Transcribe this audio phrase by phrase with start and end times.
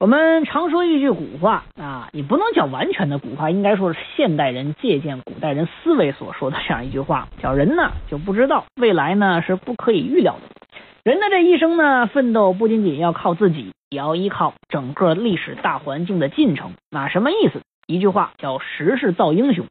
[0.00, 10.42] 我们常说一句古话啊，也不能叫完全的古话，应该说是现代人借鉴古代人思维所说的这样一句话，叫人呢就不知道未来呢是不可以预料的。
[11.02, 16.74] 人的这一生呢，奋斗不仅仅要靠自己，也要依靠整个历史大环境的进程。
[16.92, 17.60] 那什么意思？
[17.88, 19.66] 一句话叫时势造英雄。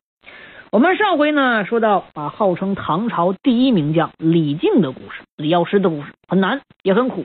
[0.73, 7.23] 我们上回呢说到啊，号称唐朝第一名将李靖的故事，李药师的故事，很难也很苦。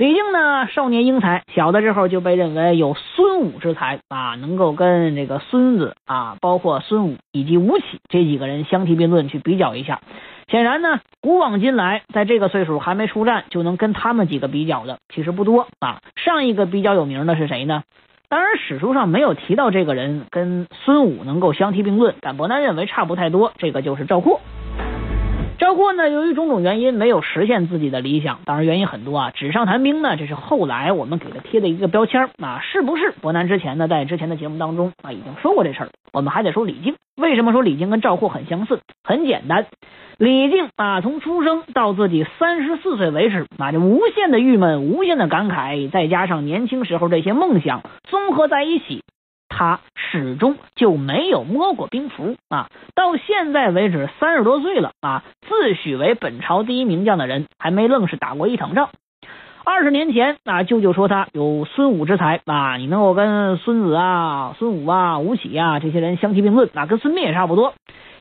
[0.00, 10.00] 李靖呢，少年英才，小的时候就被认为有孙武之才啊，能够跟这个孙子啊，包括孙武以及吴起这几个人相提并论，去比较一下。
[10.48, 16.00] 显然呢，古往今来，在这个岁数还没出战就能跟他们几个比较的，其实不多啊。
[16.16, 17.82] 上一个比较有名的是谁呢？
[18.30, 23.52] 当然史书上没有提到这个人跟孙武能够相提并论，但伯南认为差不太多。
[23.58, 24.40] 这个就是赵括。
[25.70, 29.30] 赵括呢，由于种种原因没有实现自己的理想，当然原因很多啊。
[29.30, 33.12] 纸上谈兵呢，这是后来我们给他贴的一个标签啊，是不是？
[33.20, 35.90] 伯南之前呢，在之前的节目当中啊，已经说过这事儿。
[36.12, 38.80] 我们还得说李靖，为什么说李靖跟赵括很相似？
[39.04, 39.66] 很简单，
[40.18, 49.04] 李靖啊，从出生到自己三十四岁为止啊，这无限的郁闷、无限的感慨，再加上年轻时候这些梦想，综合在一起。
[49.50, 52.68] 他始终就没有摸过兵符啊！
[52.94, 58.88] 到现在为止，三十多岁了啊，自诩为本朝第一名将的人，还没愣是打过一场仗。
[59.62, 67.74] 二十年前啊，舅舅说他有孙武之才啊，你能够跟孙子啊、孙武啊、吴起啊这些人相提并论啊，跟孙膑也差不多。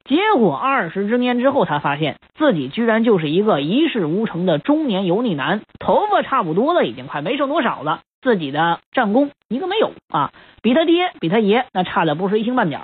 [0.04, 8.02] 结果二十之年之后，他发现自己居然就是一个一事无成的中年油腻男，头发差不多了，已经快没剩多少了。
[8.22, 10.32] 自己的战功一个没有啊，
[10.62, 12.82] 比他爹比他爷那差的不是一星半点。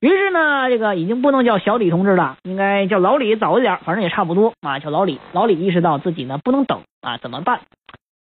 [0.00, 5.18] 于是呢，这个已经不能叫小李同志了，应该叫老李早一点，反正也差不多啊，叫老李。
[5.32, 7.60] 老李意识到自己呢不能等啊，怎么办？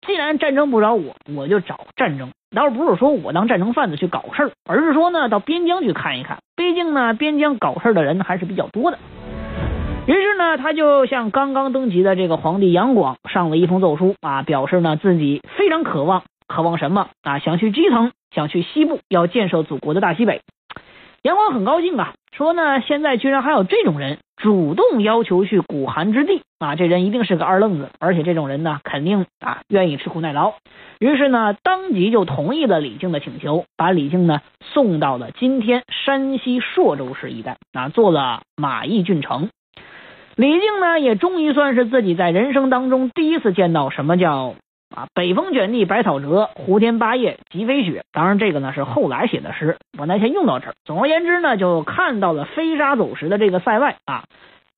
[0.05, 2.31] 既然战争不找我，我就找战争。
[2.53, 6.39] 倒不是说我当战争贩子去搞事儿，而是说呢，到边疆去看一看。
[6.55, 8.99] 毕竟呢，边疆搞事儿的人还是比较多的。
[10.05, 17.39] 于是呢，他就向刚刚登基的这个皇帝杨广上了一封奏书啊，表示呢自己非常渴望，渴望什么啊？
[17.39, 20.41] 想去基层，想去西部，要建设祖国的大西北。
[21.21, 30.55] 杨广很高兴啊，说呢，现在居然还有这种人主动要求去古寒之地啊，这人一定是个二愣子，而且这种人呢，肯定啊愿意吃苦耐劳。
[30.99, 39.47] 于是呢，当即就同意了李靖的请求，把李靖呢送到了今天山西朔州市一带啊，做了马邑郡丞。
[40.35, 44.55] 李靖呢，也终于算是自己在人生当中第一次见到什么叫
[44.95, 48.03] 啊“北风卷地白草折，胡天八叶即飞雪”。
[48.11, 50.73] 当然，这个呢是后来写的诗，我呢先用到这儿。
[50.85, 54.23] 总而言之呢，就看到了飞沙走石的这个塞外啊。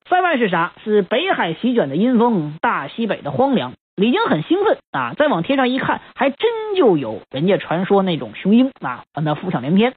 [0.09, 0.73] 塞外是啥？
[0.83, 3.73] 是北海席卷的阴风，大西北的荒凉。
[3.95, 9.93] 李靖很兴奋啊，再往天上一看，还真就有人家传说那种雄鹰啊，让他浮想联翩。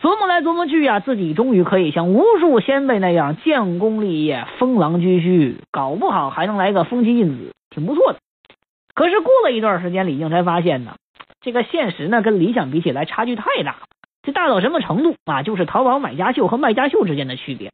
[0.00, 8.20] 琢磨来琢磨去呀，自己终于可以像无数先辈那样建功立业、封狼居胥，搞不好还能来个封妻印子，挺不错的。
[8.94, 10.94] 可是过了一段时间，李靖才发现呢，
[11.40, 13.78] 这个现实呢跟理想比起来差距太大了。
[14.22, 15.42] 这大到什么程度啊？
[15.42, 17.72] 就是淘宝买家秀和卖家秀之间的区别。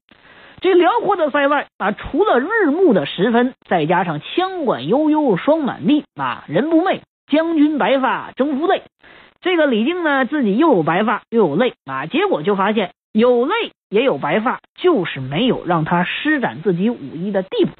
[0.62, 8.82] 这辽阔的塞外啊，除了日暮的时分，再加上枪管悠悠霜满地啊，人不寐，将军白发征服泪。
[9.44, 13.53] 这个李靖呢，自己又有白发又有泪啊，结果就发现有泪
[13.91, 17.72] 也有白发，就是没有让他施展自己武艺的地步。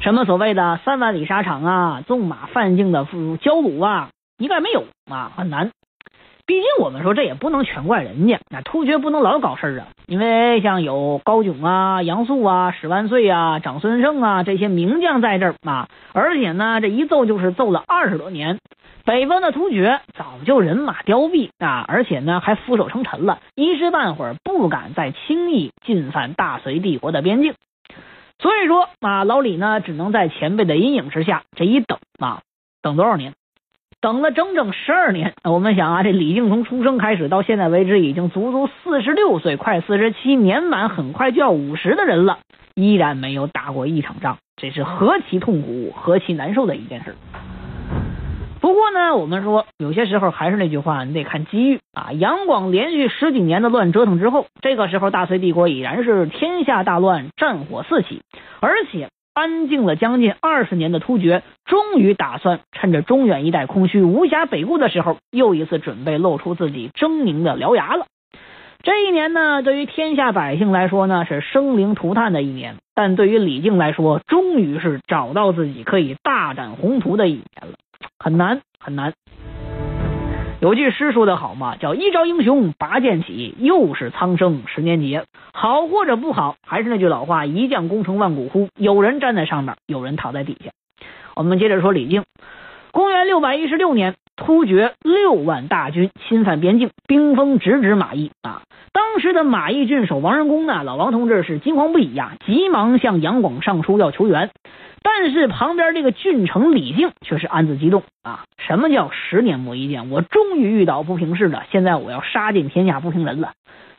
[0.00, 4.08] 什么所谓的三万里沙场啊，纵马犯境的骄虏啊，
[4.38, 5.72] 一概没有啊，很难。
[6.46, 9.88] 毕竟我们说这也不能全怪人家，那突厥不能老搞事儿啊。
[10.06, 18.58] 因为像有高炯啊、杨素啊、史万岁啊、长孙晟啊这些名将在这儿啊，而且呢，这一揍就是揍了二十多年。
[19.08, 27.54] 北方的突厥早就人马凋敝啊，而且呢还俯首称臣了，一时半会儿不敢再轻易进犯大隋帝国的边境。
[28.38, 32.42] 所以说啊，老李呢只能在前辈的阴影之下，这一等啊，
[32.82, 33.32] 等多少年？
[34.02, 35.32] 等了整整十二年。
[35.42, 42.40] 我们想啊，这李靖从出生开始到现在为止，已经足足四十六岁，快四十七，年满很快就要五十的人了，
[42.74, 47.16] 依然没有打过一场仗，这是何其痛苦、何其难受的一件事。
[48.60, 52.12] 不过呢，我们说有些时候还是那句话，你得看机遇啊。
[52.12, 58.22] 杨广连续十几年的乱折腾之后，这个时候大隋帝国已然是天下大乱，战火四起，
[58.60, 68.06] 而且安静了将近二十年的突厥，终于打算趁着中原一带空虚、无暇北顾的时候，又一次准备露出自己狰狞的獠牙了。
[68.82, 77.76] 这一年呢，对于天下百姓来说呢，是生灵涂炭的一年；但对于李靖来说，终于是找到自己可以大展宏图的一年了。
[78.18, 79.12] 很难很难。
[80.60, 85.24] 有句诗说得好嘛，叫“一朝英雄拔剑起，又是苍生十年劫”。
[85.54, 90.72] 好或者不好，还是那句老话：“一将功成万骨枯。”有人站在上面，有人躺在底下。
[91.36, 92.24] 我们接着说李靖。
[92.90, 98.62] 公元六百一十六年，突厥六万大军侵犯边境，兵锋直指马邑啊。
[98.92, 104.50] 当时的马邑郡守王仁恭呢，老王同志是惊慌不已呀，急忙向杨广上书要求援。
[105.02, 108.44] 但是旁边这个郡城李靖却是暗自激动啊！
[108.58, 110.10] 什么叫十年磨一剑？
[110.10, 113.52] 我终于遇到不平事了，现在我要杀尽天下不平人了。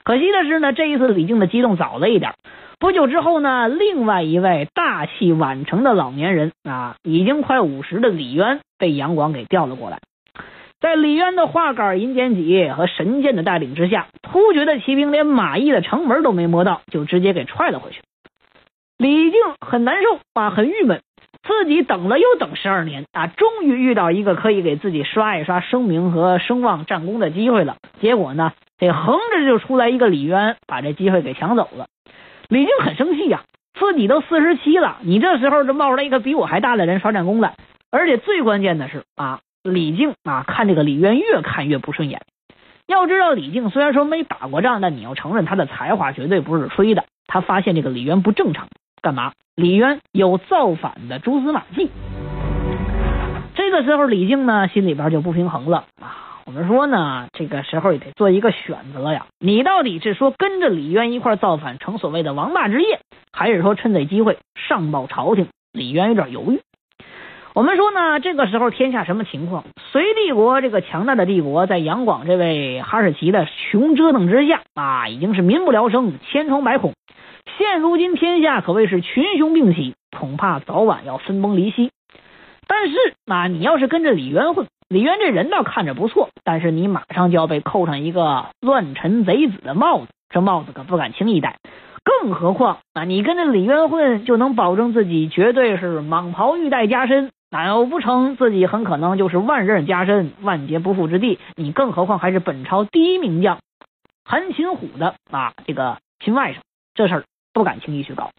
[0.03, 2.33] 可惜的是呢，这一次李靖的激动早了一点。
[2.79, 9.99] 不久之后呢，另外一位大器晚成的老年人啊，已经快五十的李渊被杨广给调了过来。
[10.79, 17.99] 在李渊的画杆、银尖戟和神剑的带领之下，突厥的骑兵连马邑的城门都没摸到，就直接给踹了回去。
[18.99, 21.01] 李靖很难受啊，很郁闷，
[21.47, 27.77] 自己等了又等十二年啊，终于遇到一个可以给自己刷一刷声名和声望、战功的机会了。
[28.01, 31.87] 结果呢，这横着就出来一个李渊，把这机会给抢走了。
[32.49, 33.43] 李靖很生气呀，
[33.79, 37.55] 自己都四十七了，你这时候就冒出来一个比我还大的人刷战功来，
[37.91, 42.19] 而且最关键的是啊，李靖啊，看这个李渊越看越不顺眼。
[42.85, 47.05] 要知道，李靖虽然说没打过仗，但你要承认他的才华绝对不是吹的。
[47.27, 48.67] 他发现这个李渊不正常。
[49.01, 49.31] 干嘛？
[49.55, 51.89] 李渊有造反的蛛丝马迹。
[53.55, 56.41] 这个时候，李靖呢心里边就不平衡了啊。
[56.45, 59.27] 我们说呢，这个时候也得做一个选择呀。
[59.39, 63.01] 你到底是说跟着李渊一块造反，成所谓的王霸之业，
[63.31, 65.47] 还是说趁这机会上报朝廷？
[65.73, 66.61] 李渊有点犹豫。
[67.53, 69.65] 我们说呢，这个时候天下什么情况？
[69.91, 76.93] 隋帝国这个强大的帝国，在杨广这位哈士奇的穷折腾之下啊，已经是民不聊生，千疮百孔。
[77.57, 81.91] 现如今天下可谓是群雄并起，恐怕早晚要分崩离析。
[82.67, 91.57] 但是啊，你要是跟着李渊混，李渊这人倒看着不错，但是你马上就要被扣上一个乱臣贼子的帽子，这帽子可不敢轻易戴。
[92.03, 101.39] 更何况啊，你跟着李渊混，就能保证自己绝对是蟒袍玉带加身，哪有不成自己很可能就是万刃加身，万劫不复之地。
[101.55, 103.59] 你更何况还是本朝第一名将
[104.23, 106.57] 韩擒虎的啊这个亲外甥，
[106.93, 107.23] 这事儿。
[107.53, 108.29] 不敢轻易去搞，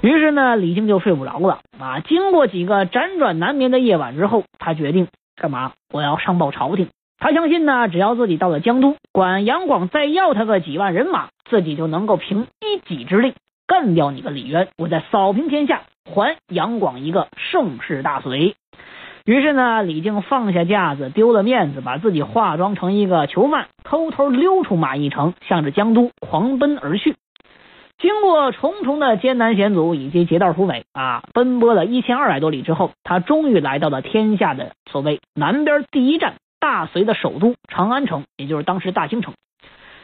[0.00, 2.00] 于是呢，李靖就睡不着了啊！
[2.00, 5.72] 经过几个辗转难眠的夜晚之后，他决定干嘛？
[5.92, 6.88] 我要上报朝廷。
[7.18, 13.34] 他相信呢，只要自己到了江都，管杨广再要他个几万人马，自己就能够凭一己之力
[13.66, 18.54] 干掉你个李渊，我再扫平天下，还杨广一个盛世大隋。
[19.26, 27.14] 于是呢，李靖放下架子，丢了面子，把自己化妆成一个囚犯，偷偷溜出马邑城，向着江都狂奔而去。
[28.00, 39.34] 经过重重的艰难险阻以及劫道突围啊，奔波了一千二百多里之后，他终于来到了天下的所谓南边第一站——大隋的首都长安城，也就是当时大兴城。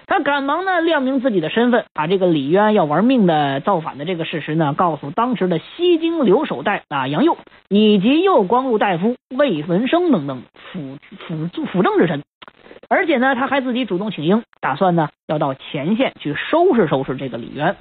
[0.07, 7.37] 他赶忙呢亮明自己的身份，把这个李渊要玩命的造反的这个事实呢，告诉当时的西京留守代啊杨佑
[7.69, 10.97] 以及右光禄大夫魏文生等等辅
[11.27, 12.23] 辅辅政之臣。
[12.89, 17.75] 而且呢，他还自己主动请缨，打算呢要到前线去收拾收拾这个李渊。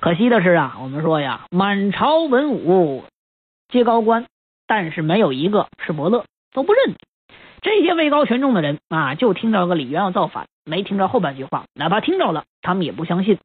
[0.00, 3.04] 可惜的是啊，我们说呀，满朝文武
[3.68, 4.24] 皆高官，
[4.66, 6.94] 但是没有一个是伯乐，都不认。
[7.60, 11.64] 这些位高权重的人啊，就听到个李渊要造反，没听着后半句话。
[11.74, 13.38] 哪怕听着了，他们也不相信。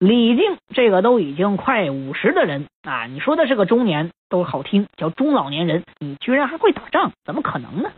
[0.00, 7.90] 李靖这个都已经快五十的人啊，你说的是个中年都好听，叫中老年人，你居然还会打仗，怎么可能呢？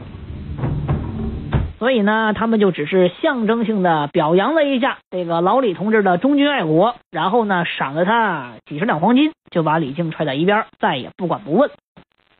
[1.79, 11.71] 所以呢，他们就只是象征性的表扬了一下这个老李同志的忠君爱国，然后呢，赏了他几十两黄金，就把李靖踹在一边，再也不管不问。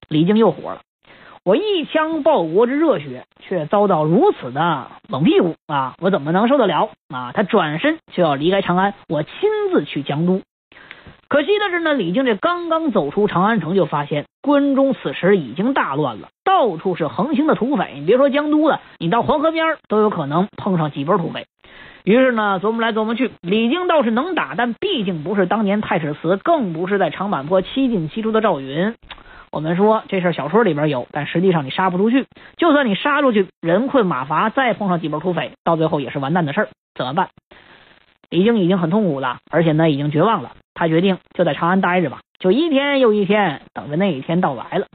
[0.09, 0.81] 李靖又火了，
[1.47, 5.95] 我一腔报国之热血，却遭到如此的冷屁股啊！
[6.01, 7.31] 我怎么能受得了啊？
[7.33, 9.33] 他转身就要离开长安，我亲
[9.71, 10.41] 自去江都。
[11.29, 17.93] 可惜的是呢，李靖这刚刚走出长安城，就发现关中此时已经大乱了，到处是横行的土匪。
[17.95, 21.47] 你别说江都了，你到黄河边都有可能碰上几波土匪。
[22.03, 28.97] 于是呢，琢磨来琢磨去，李靖倒是能打，但毕竟不是当年太史慈，更不是在长坂坡七进七出的赵云。
[29.51, 32.27] 我们说这事小说里边有，但实际上你杀不出去。
[32.57, 36.69] 就算你杀出去，人困马乏，再碰上几波土匪，到最后也是完蛋的事儿。
[36.95, 37.29] 怎么办？
[38.29, 40.53] 李靖已经很痛苦了，而且呢已经绝望了。
[40.75, 44.87] 他决定就在长安待着吧，就一天又一天等着那一天到来了。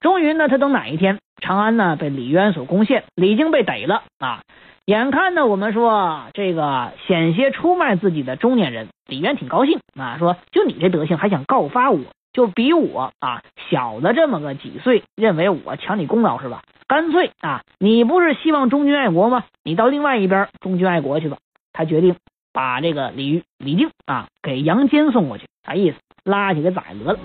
[0.00, 4.40] 终于呢，他等哪一天，长安呢被李渊所攻陷，李靖被逮了啊！
[4.86, 12.00] 眼看呢，我们说这个险些出卖自己的中年人，李渊挺高兴啊，说就你这德行还想告发我，
[12.32, 16.62] 就比我啊小了这么个几岁，认为我抢你功劳是吧？
[16.86, 19.44] 干脆啊，你不是希望忠君爱国吗？
[19.64, 21.38] 你到另外一边忠君爱国去吧。
[21.72, 22.16] 他决定
[22.52, 25.96] 把这个李李靖啊给杨坚送过去，啥意思？
[26.24, 27.18] 拉起给宰得了。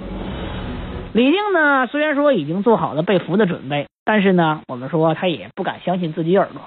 [1.14, 6.62] 李靖呢，虽然说已经做好了被俘的准备，但是呢，我们说他也不敢相信自己耳朵。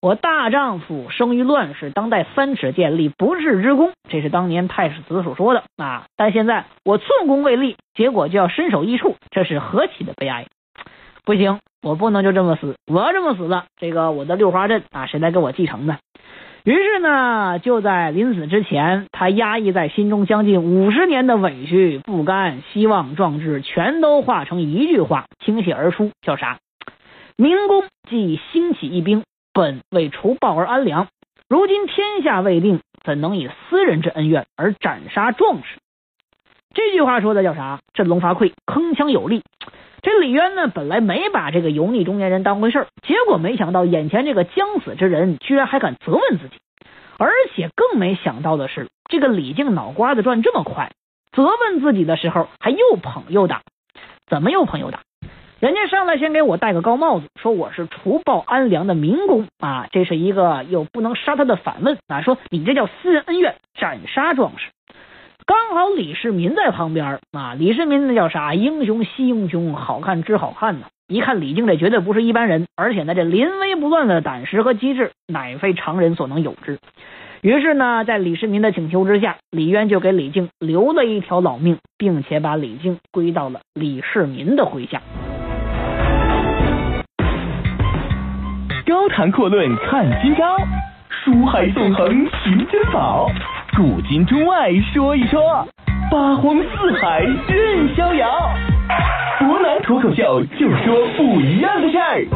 [0.00, 6.06] 我大丈夫生于乱世，当代三尺剑，立不世之功，这是当年太史慈所说的啊。
[6.16, 10.46] 但现在我寸功未立，结果就要身首异处，这是何其的悲哀！
[11.24, 15.98] 不行，我不能就这么死，我要这么死了，这个我的六花镇啊，谁来给我继承呢？
[16.62, 26.58] 于是呢，就在临死之前，他压抑在心中将近五十年的委屈、不甘、希望、壮志，全都化成一句话倾泻而出，叫啥？
[27.36, 29.22] 明公既兴起一兵，
[29.58, 31.08] 本为除暴而安良，
[31.48, 35.80] 如今天下未定，怎能以私人之恩怨而斩杀壮士？
[36.72, 37.80] 这句话说的叫啥？
[37.92, 39.42] 振聋发聩，铿锵有力。
[40.00, 46.54] 这李渊呢，本来没把这个油腻中年人当回事儿，结果没想到眼前这个将死之人，居然还敢责问自己，
[47.18, 50.92] 而且更没想到的是，这个李靖脑瓜子转这么快，
[51.32, 53.62] 责问自己的时候还又捧又打，
[54.28, 55.00] 怎么又捧又打？
[55.60, 64.68] 人家上来先给我戴个高帽子，说我是除暴安良的民工啊，这是一个又不能杀他的反问啊，说你这叫私人恩怨，斩杀壮士。
[65.44, 68.54] 刚好李世民在旁边啊，李世民那叫啥？
[68.54, 70.86] 英雄惜英雄，好看知好看呢。
[71.08, 76.78] 一看李靖这绝对不是一般人，而且呢这临危不乱的胆识和机智，乃非常人所能有之。
[77.40, 85.02] 于是呢，在李世民的请求之下，李渊就给李靖留了一条老命，并且把李靖归到了李世民的麾下。
[88.88, 90.56] 高谈阔论看今朝，
[91.10, 92.08] 书海纵横
[92.42, 93.30] 寻珍宝。
[93.76, 95.68] 古今中外说一说，
[96.10, 98.50] 八荒四海任逍遥。
[99.40, 102.26] 湖南脱口秀就说不一样的事儿。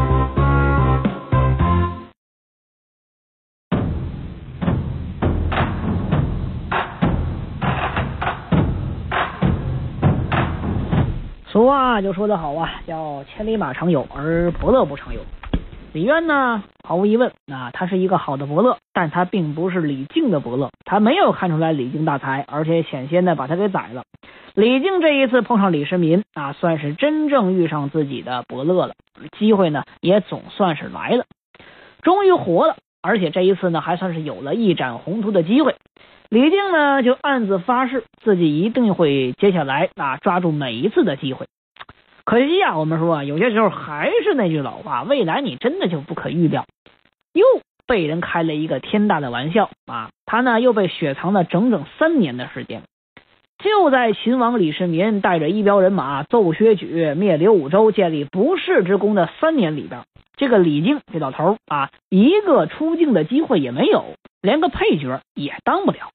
[11.46, 15.20] 俗话就说得好啊，叫千里马常有，而伯乐不常有。
[15.94, 24.04] 李渊呢，毫无疑问，啊，他是一个好的伯乐，但他并不是李靖的伯乐，他没有看出来李靖大才，而且险些呢把他给宰了。
[24.54, 28.94] 李靖这一次碰上李世民啊，算是真正遇上自己的伯乐了，
[29.38, 31.26] 机会呢也总算是来了，
[32.00, 35.76] 终于活了，而且这一次呢还算是有了一展宏图的机会。
[36.30, 41.44] 李靖呢就暗自发誓，自己一定会接下来啊抓住每一次的机会。
[42.24, 46.64] 可惜啊，我们说啊，有些时候还是那句老话，未来你真的就不可预料。
[47.32, 47.44] 又
[47.86, 50.10] 被人开了一个天大的玩笑啊！
[50.24, 52.82] 他呢又被雪藏了整整三年的时间。
[53.58, 60.02] 就在秦王李世民带着一彪人马奏薛举、灭刘武周、建立不世之功的三年里边，
[60.36, 64.04] 这个李靖这老头啊，一个出镜的机会也没有，
[64.40, 66.10] 连个配角也当不了。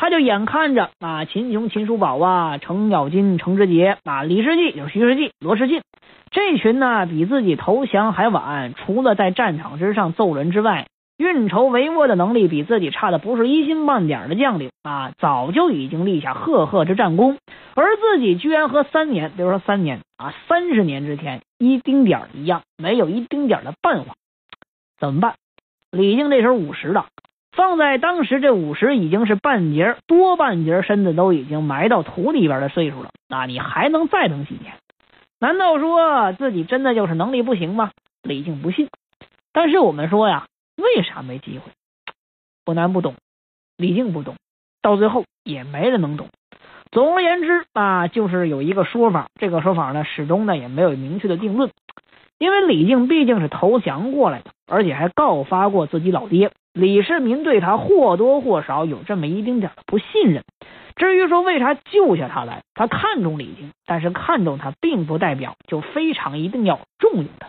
[0.00, 5.82] 他就眼看着啊，秦琼、秦叔宝啊，程咬金、程知节啊，李世继就是徐世继、罗士进
[6.30, 10.86] 这群呢，比自己投降还晚，除了在战场之上揍人之外，
[11.18, 17.36] 运筹帷幄的能力比自己差的不是一星半点的将领啊，早就已经立下赫赫之战功，
[17.74, 24.14] 而自己居然和三年，比如说三年啊，三十年之前一丁点一样，没有一丁点的办法，
[24.98, 25.34] 怎么办？
[25.90, 27.04] 李靖这时候五十了。
[27.52, 33.10] 放在当时，这五十已经是半截多半截身子都已经埋到土里边的岁数了。
[33.28, 34.74] 那你还能再等几年？
[35.38, 37.90] 难道说自己真的就是能力不行吗？
[38.22, 38.88] 李靖不信。
[39.52, 41.72] 但是我们说呀，为啥没机会？
[42.64, 43.14] 不难不懂，
[43.76, 44.36] 李靖不懂，
[44.82, 46.28] 到最后也没人能懂。
[46.92, 51.70] 总而言之啊，就是有一个说法，这个说法呢，始终呢也没有明确的定论。
[52.40, 56.50] 因为李靖毕竟是投降过来的，而且还告发过自己老爹。
[56.72, 60.42] 李世民对他或多或少有这么一丁点的不信任。
[60.96, 67.48] 至于说为啥救下他来，他看中李靖，但是看中他并不代表就非常一定要重用他。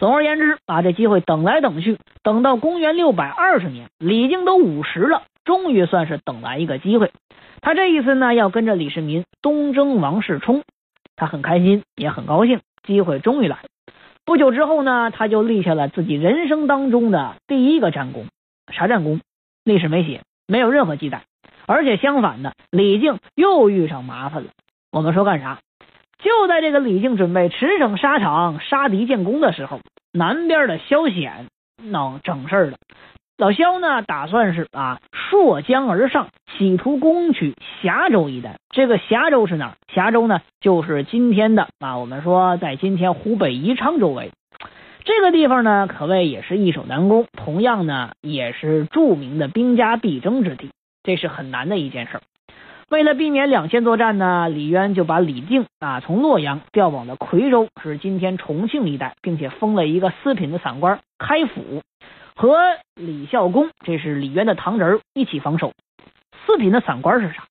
[0.00, 7.12] 总而言之把，这机会等来等去，等到公元六百二十年，李靖都五十了，终于算是等来一个机会。
[7.60, 10.64] 他这一次呢，要跟着李世民东征王世充。
[11.14, 13.68] 他很开心，也很高兴，机会终于来了。
[14.24, 18.26] 不久之后呢，他就立下了自己人生当中的第一个战功。
[18.72, 19.20] 啥战功？
[19.64, 21.22] 历史没写，没有任何记载。
[21.66, 24.50] 而且相反的，李靖又遇上麻烦了。
[24.92, 25.58] 我们说干啥？
[26.18, 29.80] 就在这个李靖准备驰骋沙场、杀敌建功的时候，
[30.12, 31.46] 南边的萧显
[31.82, 32.78] 闹整事儿了。
[33.38, 38.56] 老萧呢，打算是啊溯江而上，企图攻取峡州一带。
[38.70, 39.76] 这个峡州是哪儿？
[39.92, 44.30] 峡州呢，就是今天的啊，我们说在今天湖北宜昌周围。
[45.04, 50.70] 这个地方呢，可谓也是易守难攻，同样呢，也是著名的兵家必争之地。
[51.02, 52.22] 这是很难的一件事儿。
[52.88, 61.82] 为了避免两线作战呢，李渊就把李靖啊从洛阳调往了夔州，是今天重庆一带，并且封了一个四品的散官开府。
[62.36, 62.58] 和
[62.94, 65.72] 李孝恭，这是李渊的堂侄儿一起防守。
[66.44, 67.44] 四品的散官是啥？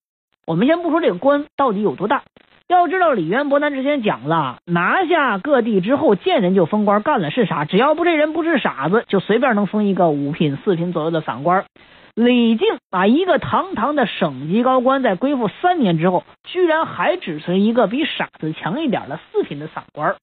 [0.45, 2.21] 我们先不说这个官到底有多大，
[2.67, 7.65] 要知道李渊伯南之前讲了，拿下各地之后，见人就封官，干了是啥？
[7.65, 11.65] 只要不这人不是傻子，就随便能封一个五品、四品左右的散官。
[12.13, 20.15] 李靖把，一个堂堂的省级高官，在归附三年之后，居然还只存一个比傻子强一点的四品的散官。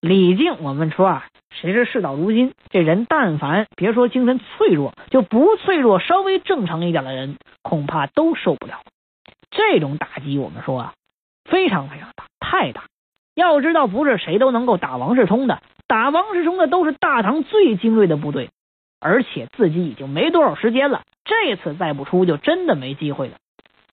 [0.00, 8.82] 李靖，我们说啊，谁知事到如今，这人但凡别说精神脆弱，就不脆弱，稍微正常一点的人，恐怕都受不了
[9.50, 10.38] 这种打击。
[10.38, 10.94] 我们说啊，
[11.50, 12.84] 非常非常大，太大。
[13.34, 18.50] 要知道，不是谁都能够打王世充的，打王世充的都是大唐最精锐的部队，
[19.00, 23.34] 而且自己已经没多少时间了，这次再不出，就真的没机会了。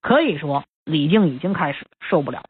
[0.02, 2.46] 可以说，李靖已经开始受不了了。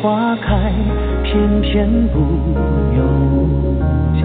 [0.00, 0.72] 花开，
[1.24, 2.20] 偏偏不
[2.96, 3.02] 由
[4.14, 4.22] 己。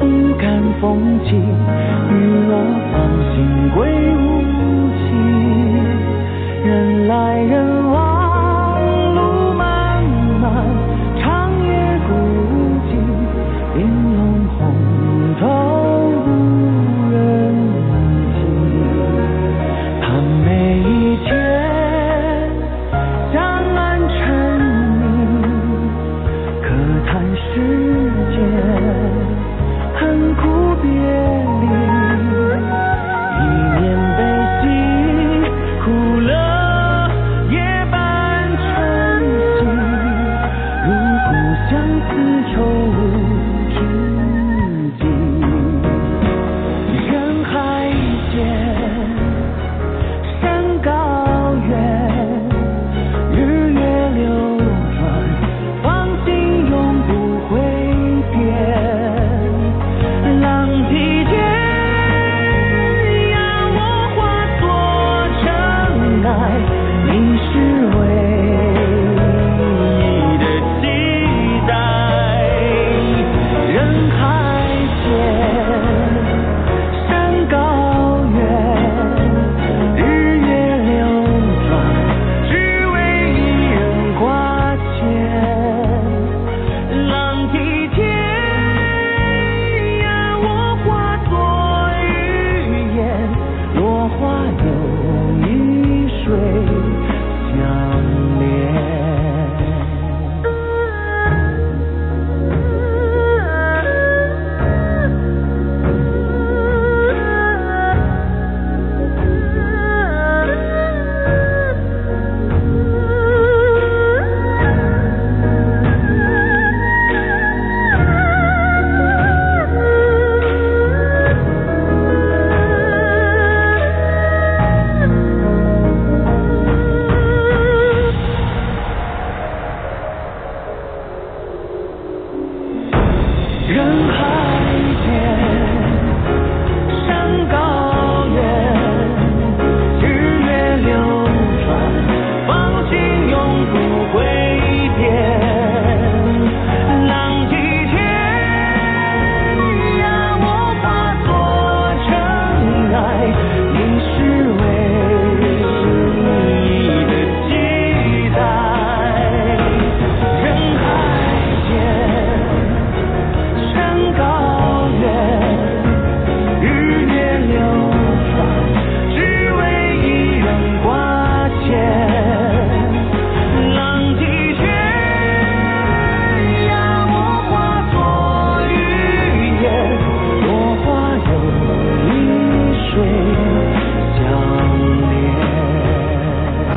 [0.00, 2.14] 不甘风起，雨
[2.48, 2.52] 落
[2.92, 2.94] 芳
[3.34, 3.78] 心归
[4.16, 4.18] 无
[4.98, 5.04] 期。
[6.64, 7.79] 人来人。